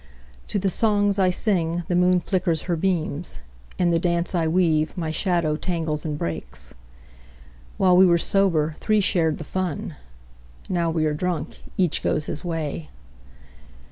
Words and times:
To 0.47 0.57
the 0.57 0.71
songs 0.71 1.19
I 1.19 1.29
sing 1.29 1.83
the 1.87 1.95
moon 1.95 2.21
flickers 2.21 2.63
her 2.63 2.75
beams; 2.75 3.37
In 3.77 3.91
the 3.91 3.99
dance 3.99 4.33
I 4.33 4.47
weave 4.47 4.97
my 4.97 5.11
shadow 5.11 5.55
tangles 5.55 6.05
and 6.05 6.17
breaks. 6.17 6.73
While 7.77 7.95
we 7.95 8.07
were 8.07 8.17
sober, 8.17 8.77
three 8.79 8.99
shared 8.99 9.37
the 9.37 9.43
fun; 9.43 9.95
Now 10.67 10.89
we 10.89 11.05
are 11.05 11.13
drunk, 11.13 11.61
each 11.77 12.01
goes 12.01 12.25
his 12.25 12.43
way. 12.43 12.87